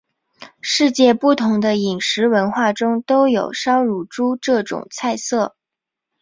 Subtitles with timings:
[0.61, 5.55] 世界不同的饮食文化中都有烧乳猪这种菜色。